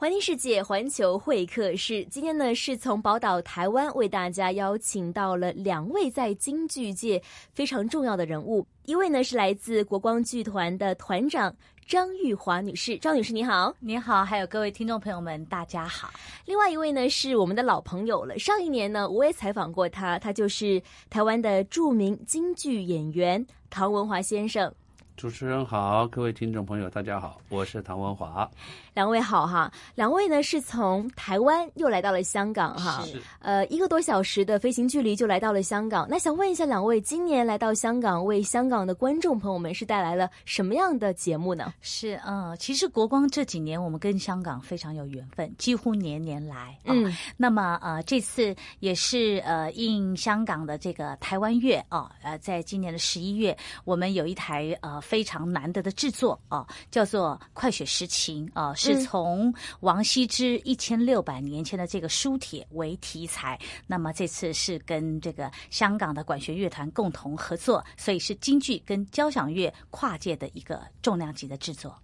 [0.00, 2.04] 环听世界，环球会客室。
[2.04, 7.20] 今天呢，是从宝岛台湾为大家邀请到了两位在京剧界
[7.52, 8.64] 非常重要的人物。
[8.84, 11.52] 一位呢是来自国光剧团的团长
[11.84, 16.08] 张玉华女士，张女士你好，你好，还有各位听众朋友们，大家好。
[16.44, 20.80] 另外一位呢是我们的老朋友了，上一年呢我也采访过他，他就是
[21.10, 24.72] 台湾的著名京剧演员唐文华先生。
[25.18, 28.48] 主持人好，各位听众朋友，大家好，我是唐文华。
[28.94, 33.04] 两位好哈，两位呢是从台湾又来到了香港哈，
[33.40, 36.06] 呃一个多小时的飞行距离就来到了香港。
[36.08, 41.74] 那想问一下两位，今年来到香港为香港的观众朋友们是带来了什么样的节目呢？
[41.80, 46.78] 是嗯，其实国光这几年我们跟香港非常有缘分，几乎年年来。
[46.84, 55.00] 嗯，那么呃这次也是呃应香港的这个台湾月啊，呃在今年的十一月，我们有一台呃。
[55.08, 63.58] 非常难得的制作啊，叫做《快雪时晴》啊，是从王羲之一千六百年前的这个书帖为题材。
[63.86, 71.96] 那么这次是跟这个香港的管弦乐团共同合作，所以是京剧跟交响乐跨界的一个重量级的制作。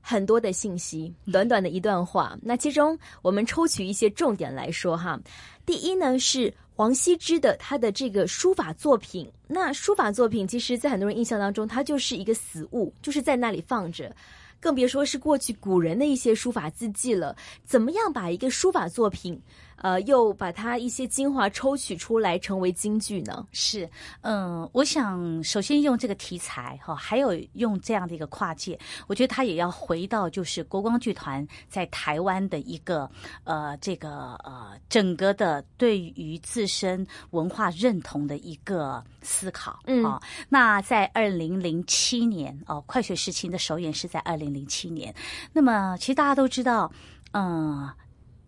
[0.00, 2.38] 很多的信息，短短的一段话。
[2.42, 5.18] 那其中我们抽取一些重点来说哈。
[5.66, 9.30] 第一呢是王羲之的他的这个书法作品。
[9.46, 14.14] 那书法作品，其实在很多人印象当中，它就是一个死物，就是在那里放着，
[14.58, 17.36] 更别说是过去古人的一些书法字迹了。
[17.64, 19.40] 怎么样把一个书法作品？
[19.80, 23.46] 呃，又把它一些精华抽取出来成为京剧呢？
[23.52, 23.88] 是，
[24.20, 33.10] 嗯，我想首先用这个题材哈，还有用这样的一个跨界，我觉得它也要回到就是国光剧团在台湾的一个
[33.44, 39.80] 呃这个呃整个的对于自身文化认同的一个思考。
[39.86, 40.04] 嗯，
[40.48, 45.14] 那在二零零七年哦，快雪时晴的首演是在二零零七年。
[45.52, 46.92] 那么其实大家都知道，
[47.32, 47.88] 嗯。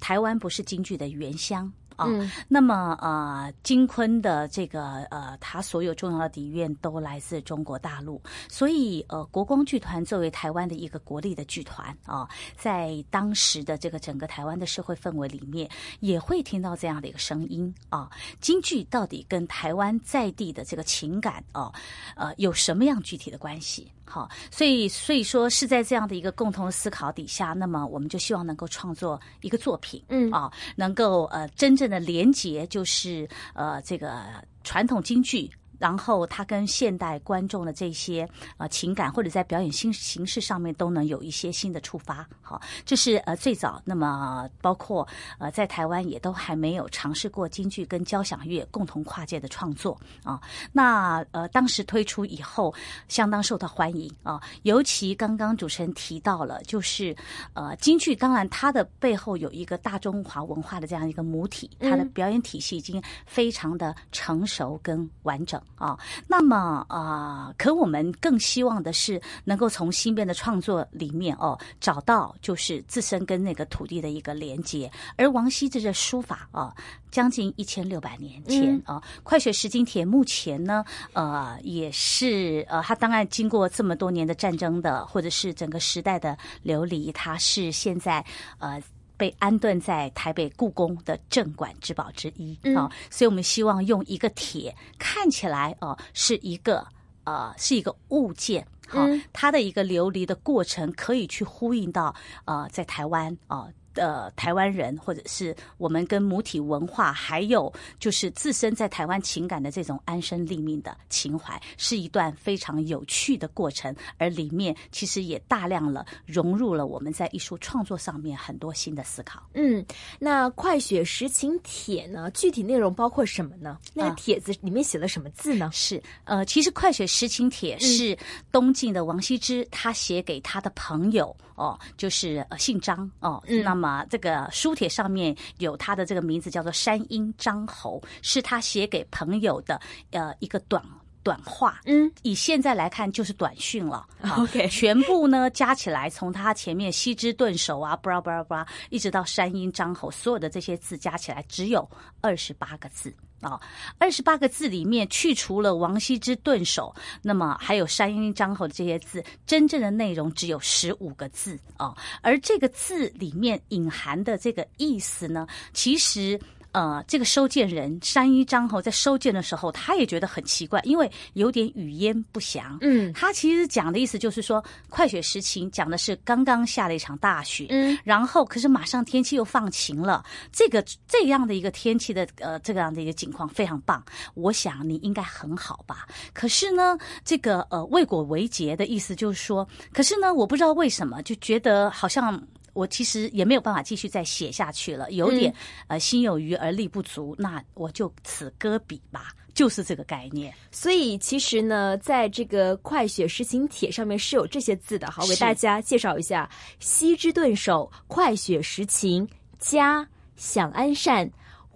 [0.03, 1.72] 台湾不是京剧的原乡。
[1.95, 2.08] 啊，
[2.48, 12.27] 那么呃，金昆的这个呃，他所有重要的底蕴都来自中国大陆，所以呃，国光剧团作为台湾的一个国立的剧团啊，
[12.57, 15.68] 在当时的这个整个台湾的社会氛围里面，
[16.01, 21.70] 也会听到这样的一个声音啊，京剧到底跟台湾在地的这个情感啊，
[22.17, 23.92] 呃，有什么样具体的关系？
[24.05, 34.23] 好，所以所以说是在这样的一个共同的思考底下，那么我们就希望能够创作一个作品，嗯啊，能够呃真正的连接，就是呃这个
[34.64, 35.51] 传统京剧。
[35.83, 42.25] 然后他跟现代观众的这些呃情感，或者在表演新形式上面都能有一些新的触发。
[42.41, 43.83] 好，这是呃最早。
[43.85, 45.05] 那么包括
[45.41, 50.41] 呃在台湾也都还没有尝试过京剧跟交响乐共同跨界的创作啊。
[50.70, 52.73] 那呃当时推出以后，
[53.09, 54.41] 相当受到欢迎啊。
[54.63, 57.13] 尤其刚刚主持人提到了，就是
[57.55, 65.61] 呃京剧，当然它的背后有一个大中华文化的这样一个母体，它的表演体系已经非常的成熟跟完整。
[65.77, 74.90] 啊，那么啊，可我们更希望的是能够从新编的创作里面哦，找到就是自身跟那个土地的一个连接。
[75.16, 76.74] 而王羲之的书法啊，
[77.10, 88.24] 将近一千六百年前啊，《快雪时晴帖》目前呢，呃，也是呃，它当然经过这么多年的战争的，或者是整个时代的流离，它是现在
[88.58, 88.80] 呃。
[89.22, 96.84] 被安顿在台北故宫的镇馆之宝之一啊，所以我们希望用一个铁看起来哦是一个
[97.22, 102.12] 呃是一个物件好，它的一个流离的过程可以去呼应到
[102.46, 103.68] 呃在台湾啊。
[103.95, 113.95] 的台湾人，或者是我们跟母体文化，还有就是自身在台湾情感的这种安身立命的情怀，是一段非常有趣的过程。
[114.19, 119.42] 而里面其实也大量了融入了我们在艺术创作上面很多新的思考。
[119.55, 119.85] 嗯，
[120.19, 122.31] 那《快雪时晴帖》呢？
[122.33, 123.79] 具体内容包括什么呢？
[123.95, 125.70] 那个帖子里面写了什么字呢？
[125.73, 128.17] 是呃，其实《快雪时晴帖》是
[128.50, 134.05] 东晋的王羲之他写给他的朋友哦，就是呃姓张哦，那么。
[134.11, 140.82] 这个书帖上面有他的这个名字，叫做山阴张侯，是他写给朋友的呃一个短
[141.22, 141.81] 短话。
[141.87, 144.06] 嗯，以现在来看就是短讯了。
[144.37, 151.88] OK，全部呢加起来，从他前面西之顿首啊，布拉布拉布拉，一直到山阴张侯，所有的这些字加起来只有
[152.20, 153.14] 二十八个字。
[153.42, 153.60] 啊，
[153.98, 161.94] 二十八个字里面去除了王羲之顿首，那么还有山阴张侯的这些字，真正的内容只有十五个字啊。
[162.22, 166.40] 而这个字里面隐含的这个意思呢，其实
[166.72, 172.78] 呃，这个收件人山一章吼在收件的时候，他也觉得很奇怪，因为有点语焉不详。
[172.80, 184.02] 嗯他其实讲的意思就是说，快雪时晴讲的是刚刚下了一场大雪，嗯，然后可是马上天气又放晴了，这个这样的一个天气的呃这样的一个情况非常棒，
[184.34, 186.06] 我想你应该很好吧？
[186.32, 192.42] 可是呢，这个呃未果为结的意思就是说，可是呢，我不知道为什么就觉得好像。
[192.72, 195.52] 我其实也没有办法继续再写下去了，有点、
[195.88, 200.52] 呃心有余而力不足，那我就此搁笔吧，就是这个概念。
[200.70, 205.10] 所以其实呢，在这个快雪时晴帖上面是有这些字的。
[205.10, 209.28] 好，我给大家介绍一下：西之顿首，快雪时晴，
[209.58, 211.30] 家享安善，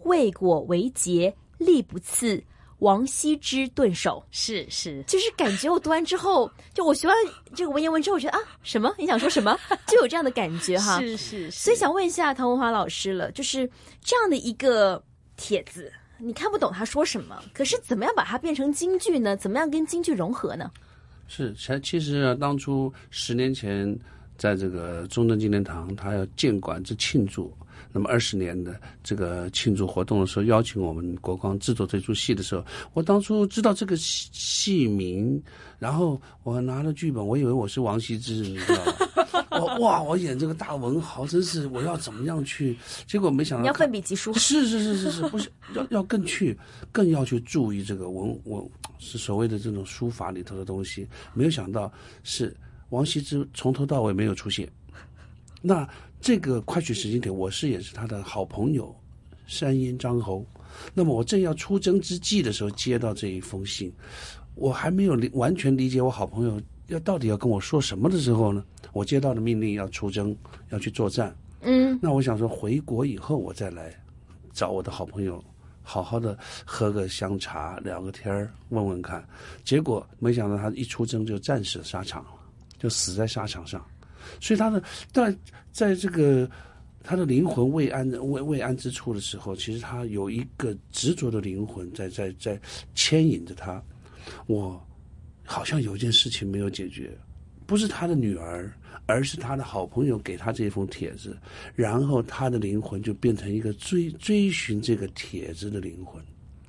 [0.04, 2.42] 未果为节，力不次。
[2.81, 7.17] 王羲之顿首，是是，就是感觉我读完之后， 就我学完
[7.55, 8.94] 这个文言文之后，我觉得啊，什么？
[8.99, 9.58] 你想说什么？
[9.88, 11.00] 就有这样的感觉哈。
[11.00, 13.69] 是是，所以想问一下唐文华老师了，就是
[14.02, 15.02] 这样的一个
[15.37, 19.37] 帖子，你看不懂他说什么，可是怎么样把它变成京剧呢？
[19.37, 20.70] 怎么样跟京剧融合呢？
[21.28, 23.99] 是，其其实啊，当初十年前，
[24.37, 27.52] 在这个中正纪念堂，他要建馆之庆祝，
[27.96, 32.62] 那么二十年的这个庆祝活动的时候，邀请我们国光制作这出戏的时候，
[32.93, 35.43] 我当初知道这个戏戏名，
[35.78, 38.93] 然后我拿了剧本，我以为我是王羲之，你知道吗？
[39.52, 42.76] 我哇，我演这个大文豪，真是我要怎么样去？
[43.06, 46.54] 结果没想到你要奋笔疾书，是是是是是，不是要要更去
[46.92, 48.62] 更要去注意这个文文
[48.99, 51.08] 是所谓的这种书法里头的东西。
[51.32, 51.90] 没有想到
[52.25, 52.54] 是
[52.90, 54.69] 王羲之从头到尾没有出现。
[55.62, 55.88] 那
[56.20, 58.94] 这个快雪时间点，我是也是他的好朋友
[59.46, 60.44] 山阴张侯。
[60.92, 63.92] 那么我正要出征之际的时候，接到这一封信，
[64.54, 70.36] 我还没有理完全理解我好朋友要到底要跟我说什么的时候呢，我接到的命令要出征，
[70.70, 71.34] 要去作战。
[71.62, 73.94] 嗯，那我想说，回国以后我再来
[74.52, 75.42] 找我的好朋友，
[75.82, 79.26] 好好的喝个香茶，聊个天，问问看。
[79.64, 82.30] 结果没想到他一出征就战死沙场了，
[82.78, 83.84] 就死在沙场上。
[84.40, 84.82] 所以他的
[85.12, 85.37] 在
[85.73, 86.49] 在这个
[87.02, 92.61] 他的灵魂未安未未安之处的时候，其实他有一个执着的灵魂在在在
[92.94, 93.82] 牵引着他。
[94.46, 94.84] 我
[95.44, 97.17] 好像有一件事情没有解决，
[97.64, 98.73] 不是他的女儿，
[99.06, 101.37] 而是他的好朋友给他这封帖子，
[101.76, 106.20] 然后他的灵魂就变成一个追追寻这个帖子的灵魂。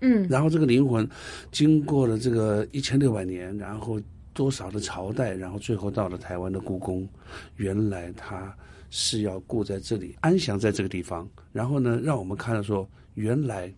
[0.01, 1.09] 嗯，然后这个灵魂
[1.51, 3.99] 经过了这个一千六百年，然后
[4.37, 7.09] 多少的朝代，然后最后到了台湾的故宫，
[7.55, 8.55] 原来他
[8.91, 11.27] 是要过在这里，安详在这个地方。
[11.51, 13.73] 然后呢，让我们看到说，原来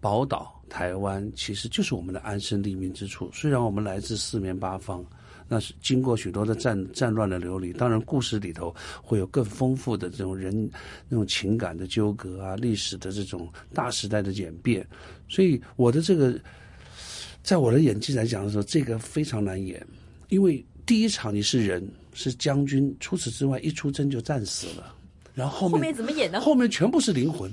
[0.00, 3.30] 宝岛台湾其实就是我们的安身立命之处。
[3.30, 5.04] 虽然我们来自四面八方，
[5.46, 10.70] 那是经过许多的战战乱的流离，当然故事里头会有更丰富的这种人
[11.10, 14.86] 那种情感的纠葛啊，历史的这种大时代的演变。
[15.28, 16.40] 所以我的这个，
[17.42, 19.84] 在我的演技来讲的时候，这个非常难演，
[20.28, 24.94] 因为第一场你是人是将军，除此之外一出征就战死了，
[25.34, 26.40] 然后后面后面怎么演呢？
[26.40, 27.50] 后面全部是灵魂。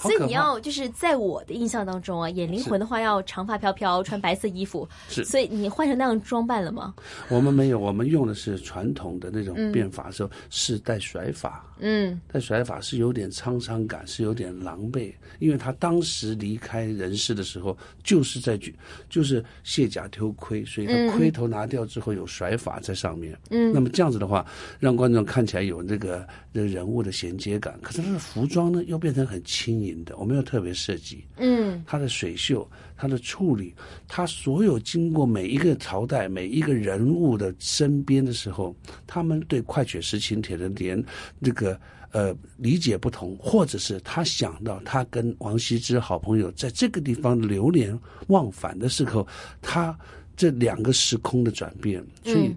[0.00, 4.88] 好所以你要就是在我的印象当中啊，演灵魂的话要长发飘飘，穿白色衣服。
[5.08, 6.94] 是所以你换成那样装扮了吗？
[7.28, 11.64] 我们没有，我们用的是传统的那种变法的时候，是带甩法。
[11.80, 18.76] 嗯带甩法是有点沧桑感，是有点狼狈，因为他当时离开人世的时候，就是在举，
[19.08, 23.36] 就是卸甲丢盔，所以他盔头拿掉之后有甩法在上面。
[23.50, 24.44] 嗯那么这样子的话，
[24.80, 27.78] 让观众看起来有那个那个人物的衔接感。
[27.80, 31.24] 可是他的服装呢，又变成很轻盈的，我没有特别设计。
[31.36, 31.82] 嗯。
[31.86, 33.74] 它的水袖、它的处理，
[34.06, 38.74] 它所有经过每一个朝代、每一个人物的身边的时候，
[39.06, 41.02] 他们对《快雪时晴帖》的连
[41.42, 41.80] 这个
[42.10, 49.26] 呃理解不同，或者是他想到他跟王羲之好朋友在这个地方流连忘返的时候，
[49.62, 49.96] 他
[50.36, 52.54] 这两个时空的转变，所以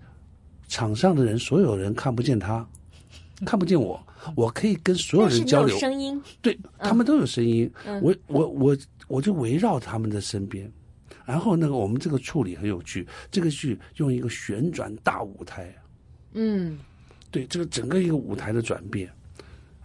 [0.68, 2.68] 场上的人所有人看不见他，
[3.46, 4.02] 看不见我。
[4.36, 7.72] 我可以跟所有人交流，声音，对他们都有声音，
[8.02, 10.72] 我我我我就围绕他们的身边，
[11.26, 15.74] 然后那个我们这个处理很有趣，这个剧用一个旋转大舞台，
[16.34, 16.78] 嗯。
[17.32, 19.10] 对这个整个一个舞台的转变，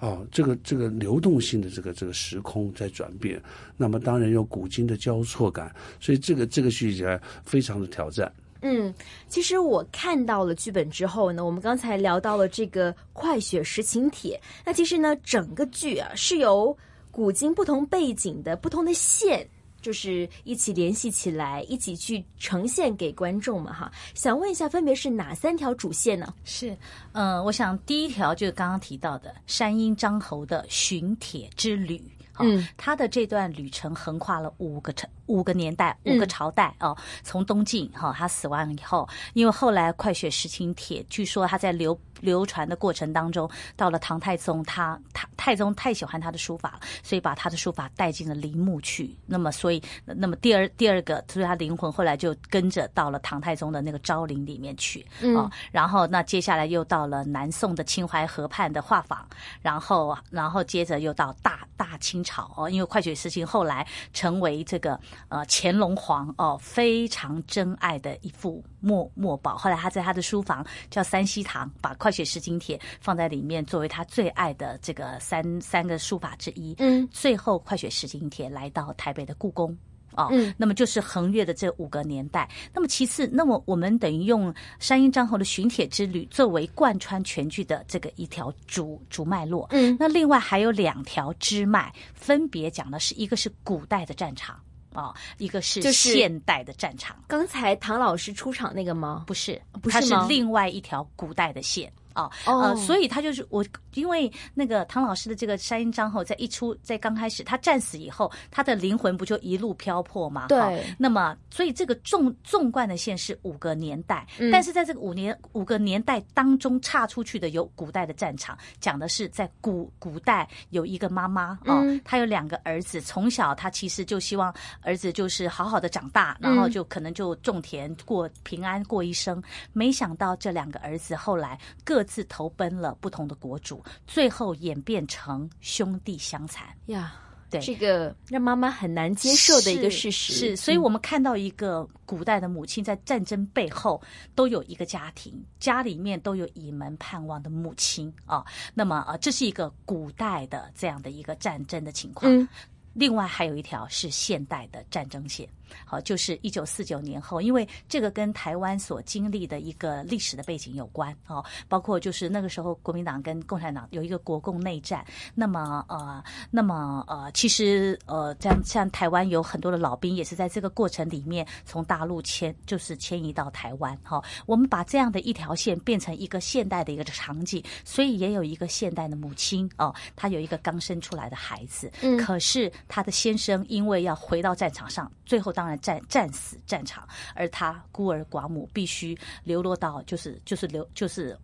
[0.01, 3.41] 哦，这个这个流动性的这个这个时空在转变，
[3.77, 8.33] 那么当然有古今的交错感，所以这个这个剧起来非常的挑战。
[8.63, 8.93] 嗯，
[9.29, 16.77] 其实我看到了剧本之后呢，我们刚才聊到了这个《快雪时晴帖》，那其实呢，整个剧啊是由
[17.11, 19.49] 古今不同背景的不同的线
[19.83, 23.93] 就是一起联系起来，一起去呈现给观众嘛哈。
[24.15, 26.35] 想问一下，分别是哪三条主线呢？
[26.45, 26.77] 是，
[27.13, 32.03] 嗯，我想第一条就是刚刚提到的山阴张侯的寻铁之旅。
[32.41, 36.97] 嗯，他的这段旅程横跨了五个朝、五个年代、五个朝代哦。
[37.23, 41.99] 从东晋哈，他死亡以后，因为后来快雪时晴帖，据说他在流。
[42.21, 49.15] 流传的过程当中，到了唐太宗，他他太宗太喜欢他的书法了，所以把他的书法带进了陵墓去。
[49.27, 55.05] 那么，所以那么第二第二个，所以他灵魂后来就跟着到了唐太宗的那个昭陵里面去
[55.37, 55.51] 啊。
[55.71, 59.19] 然后，那接下来又到了南宋的秦淮河畔的画舫，
[59.61, 69.57] 然后然后接着又到大大清朝哦，因为快雪时晴后来成为这个呃乾隆皇哦非常珍爱的一幅墨墨宝。
[69.57, 71.95] 后来他在他的书房叫三希堂，把。
[72.07, 76.73] 快雪时晴帖放在里面，作为他最爱的这个三三个书法之一。
[76.79, 79.77] 嗯，最后快雪时晴帖来到台北的故宫
[80.13, 82.49] 哦，嗯，那么就是横越的这五个年代。
[82.73, 89.67] 那么其次，那么我们等于用山阴张侯的寻帖之旅作为贯穿全剧的这个一条主主脉络。
[89.73, 94.61] 嗯，那另外还有两条支脉，分别讲的是一个是古代的战场
[94.97, 97.17] 啊，一个是现代的战场。
[97.29, 99.25] 刚才唐老师出场那个吗？
[99.27, 101.93] 不是，不是是另外一条古代的线。
[102.17, 110.47] 啊，呃，所以他就是我，因为那个唐老师的这个山鹰张后，在一出在刚开始他战死以后，他的灵魂不就一路漂泊吗？
[110.49, 110.83] 对。
[110.99, 129.43] 那么，所以这个纵纵贯的线是五个年代，但是在这个五年五个年代当中岔出去的有古代的战场，讲的是在古古代有一个妈妈啊，她有两个儿子，从小她其实就希望儿子就是好好的长大，然后就可能就种田过平安过一生，
[129.75, 132.06] 没想到这两个儿子后来各。
[132.07, 137.21] 自投奔了不同的国主，最后演变成兄弟相残呀！
[137.49, 140.33] 对，这个让妈妈很难接受的一个事实。
[140.33, 144.03] 是，所以我们看到一个古代的母亲在战争背后
[144.35, 148.45] 都有一个家庭，家里面都有倚门盼望的母亲啊。
[148.75, 152.49] 那么啊，这是一个古代的这样的一个战争的情况。
[152.97, 155.47] 另外还有一条是现代的战争线。
[155.85, 166.23] 好，就是一九四九年后，因为这个跟台湾所经历的一个历史的背景有关哦，包括就是那个时候国民党跟共产党有一个国共内战，那么呃，
[166.53, 174.23] 那么呃，其实呃，这样像台湾有很多的老兵也是在这个过程里面从大陆迁，就是迁移到台湾哈。
[174.47, 185.57] 我们把这样的一条线变成一个现代的一个场景，所以也有一个现代的母亲哦，她有一个刚生出来的孩子，嗯，可是他的先生因为要回到战场上，最后。
[185.57, 191.35] 当然战战死战场，而他孤儿寡母，必须流落到就是就是流就是，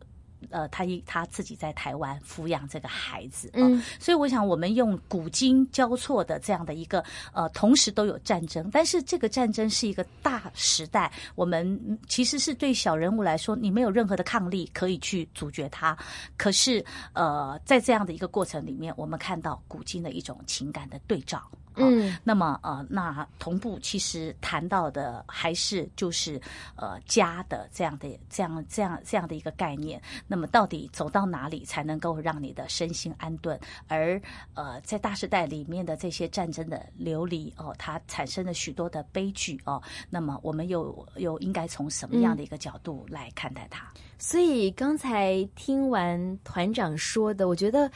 [0.50, 15.96] 呃，他一他自己在台湾抚养这个孩子，嗯，所以我想我们用古今交错的这样的一个呃，同时都有战争，但是这个战争是一个大时代，我们其实是对小人物来说，你没有任何的抗力可以去阻绝他，
[16.36, 21.42] 可是呃，在这样的一个过程里面，我们看到古今的一种情感的对照。
[21.76, 26.40] 嗯，那么呃，那同步其实谈到的还是就是
[26.76, 30.00] 呃家的这样的这样这样这样的一个概念。
[30.26, 33.58] 那么到底走到哪里才能够让你的身心安顿？
[33.88, 34.20] 而
[34.54, 39.82] 呃，在大时代里面的这些战争的流离哦，它产生了许多的悲剧哦。
[40.10, 43.86] 那么我们又又应该从什么样的一个角度来看待它？
[44.18, 47.90] 所以刚才听完团长说的，我觉得。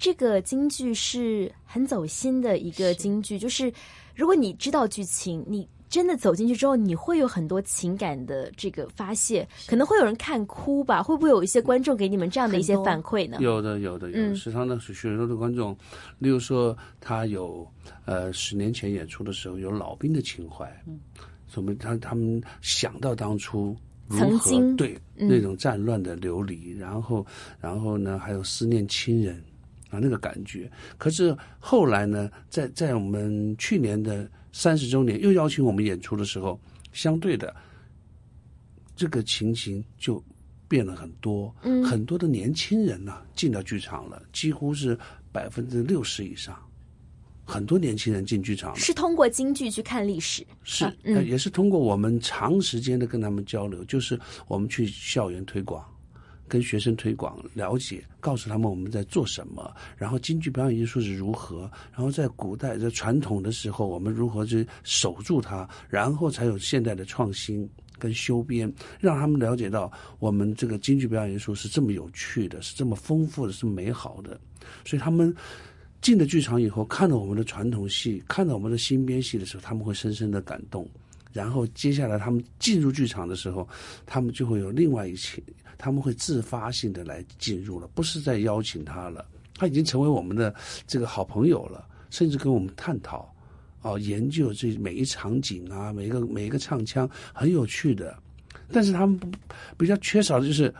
[0.00, 3.70] 这个京剧是很走心的一个京剧，就是
[4.16, 11.02] 如果你知道剧情，你真的走进去之后，你会有很多情感的这个发泄，可能会有人看哭吧？
[11.02, 13.36] 会不会有一些观众给你们这样的一些反馈呢？
[13.40, 15.76] 有的，有的，有时常的，许许多的观众，
[16.18, 17.68] 例如说他有
[18.06, 20.98] 呃十年前演出的时候有老兵的情怀，嗯，
[21.46, 23.76] 说明他他们想到当初
[24.08, 27.26] 曾经对那种战乱的流离，然后
[27.60, 29.44] 然后呢还有思念亲人。
[29.90, 30.70] 啊，那个感觉。
[30.96, 36.58] 可是后来呢，在在我们去年的三十周年又邀请我们演出的时候，
[36.92, 37.54] 相对的，
[38.96, 40.22] 这个情形就
[40.68, 41.54] 变了很多。
[41.62, 44.98] 嗯，很多的年轻人呢进到剧场了，几乎是
[45.32, 46.56] 百分之六十以上，
[47.44, 48.74] 很多年轻人进剧场。
[48.76, 55.84] 是通过京剧去看历史，是，也是通过我们长时间的跟他们交流，就是我们去校园推广。
[56.50, 74.40] 跟学生推广了解，告诉他们我们在做什么，然后京剧表演艺术是如何，然后在古代在传统的时候，我们如何去守住它，然后才有现代的创新跟修编，让他们了解到我们这个京剧表演艺术是这么有趣的，是这么丰富的，是美好的，
[74.84, 75.32] 所以他们
[76.02, 80.88] 进了剧场以后，看到我们的传统戏，看到我们的新编戏的时候，他们会深深的感动。
[81.32, 83.68] 然后接下来他们进入剧场的时候，
[84.04, 85.42] 他们就会有另外一些，
[85.78, 90.54] 他们会自发性的来进入了，不是在邀请他了，他已经成为我们的
[90.86, 93.32] 这个好朋友了，甚至跟我们探讨，
[93.82, 98.18] 哦，研究这每一场景啊，每一个每一个唱腔很有趣的，
[98.72, 99.30] 但是他们不
[99.78, 100.74] 比较缺少的就是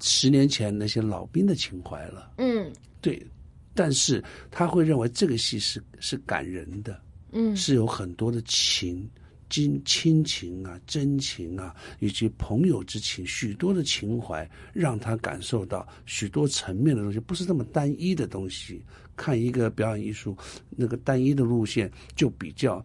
[0.00, 2.32] 十年前那些老兵的情怀了。
[2.36, 3.26] 嗯对，
[3.74, 7.00] 但是他会认为这个戏是是感人的，
[7.32, 9.08] 嗯是有很多的情。
[9.50, 18.82] 亲亲情啊，真情啊，以及朋友之情，许多的情怀，让他感受到许多层面的东西，不是那么单一的东西。
[19.16, 20.36] 看一个表演艺术，
[20.70, 22.84] 那个单一的路线就比较，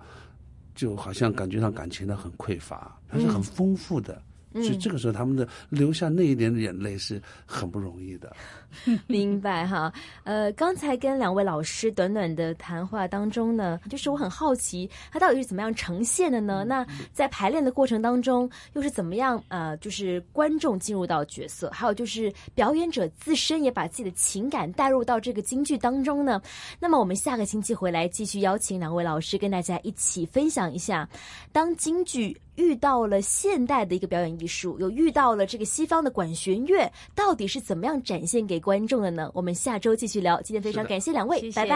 [0.76, 4.22] 就好像感觉上感情的很匮乏，它是很丰富的。
[4.54, 8.36] 所以这个时候，他们的流下那一点眼泪是很不容易的。
[9.08, 9.92] 明白哈，
[10.24, 16.64] 呃，刚才跟两位老师短短的谈话当中呢，就是我很好奇，它到底是怎么样呈现的呢？
[16.68, 26.42] 那在排练的过程当中，又是怎么样呃，就是观众进入到角色，还有就是表演者自身也把自己的情感带入到这个京剧当中呢？
[26.80, 31.08] 那么我们下个星期回来继续邀请两位老师跟大家一起分享一下，
[31.52, 32.40] 当京剧。
[32.56, 39.30] 遇到了现代的一个表演艺术，又遇到了这个西方的管弦乐，到底是怎么样展现给观众了呢？
[39.34, 40.42] 我们下周继续聊。
[40.42, 41.68] 今天非常感谢两位，拜拜。